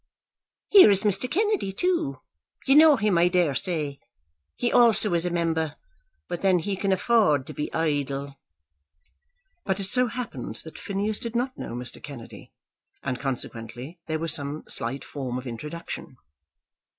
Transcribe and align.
"Here 0.71 0.89
is 0.89 1.03
Mr. 1.03 1.29
Kennedy 1.29 1.71
too; 1.71 2.21
you 2.65 2.73
know 2.73 2.95
him 2.95 3.19
I 3.19 3.27
daresay. 3.27 3.99
He 4.55 4.73
also 4.73 5.13
is 5.13 5.27
a 5.27 5.29
member; 5.29 5.75
but 6.27 6.41
then 6.41 6.57
he 6.57 6.75
can 6.75 6.91
afford 6.91 7.45
to 7.45 7.53
be 7.53 7.71
idle." 7.71 8.35
But 9.63 9.79
it 9.79 9.91
so 9.91 10.07
happened 10.07 10.55
that 10.63 10.79
Phineas 10.79 11.19
did 11.19 11.35
not 11.35 11.55
know 11.55 11.75
Mr. 11.75 12.01
Kennedy, 12.01 12.51
and 13.03 13.19
consequently 13.19 13.99
there 14.07 14.17
was 14.17 14.33
some 14.33 14.63
slight 14.67 15.03
form 15.03 15.37
of 15.37 15.45
introduction. 15.45 16.17